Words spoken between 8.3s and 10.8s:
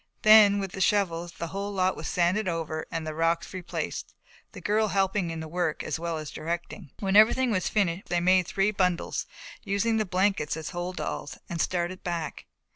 three bundles, using the blankets as